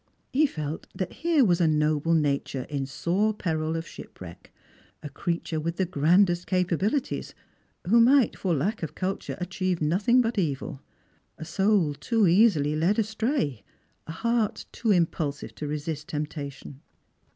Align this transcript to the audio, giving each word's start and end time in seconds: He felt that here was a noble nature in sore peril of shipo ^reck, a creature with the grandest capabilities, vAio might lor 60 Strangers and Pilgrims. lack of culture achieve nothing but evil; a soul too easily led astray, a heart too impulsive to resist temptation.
He 0.33 0.47
felt 0.47 0.87
that 0.95 1.13
here 1.13 1.45
was 1.45 1.61
a 1.61 1.67
noble 1.67 2.15
nature 2.15 2.63
in 2.71 2.87
sore 2.87 3.35
peril 3.35 3.75
of 3.75 3.85
shipo 3.85 4.13
^reck, 4.25 4.47
a 5.03 5.09
creature 5.09 5.59
with 5.59 5.75
the 5.75 5.85
grandest 5.85 6.47
capabilities, 6.47 7.35
vAio 7.85 8.01
might 8.01 8.43
lor 8.43 8.55
60 8.55 8.55
Strangers 8.55 8.55
and 8.55 8.59
Pilgrims. 8.59 8.59
lack 8.59 8.83
of 8.89 8.95
culture 8.95 9.37
achieve 9.39 9.79
nothing 9.79 10.21
but 10.21 10.39
evil; 10.39 10.81
a 11.37 11.45
soul 11.45 11.93
too 11.93 12.25
easily 12.25 12.75
led 12.75 12.97
astray, 12.97 13.61
a 14.07 14.11
heart 14.11 14.65
too 14.71 14.89
impulsive 14.89 15.53
to 15.53 15.67
resist 15.67 16.07
temptation. 16.07 16.81